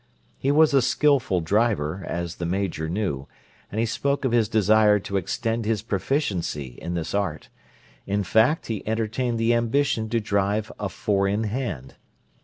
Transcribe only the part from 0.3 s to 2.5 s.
He was a skillful driver, as the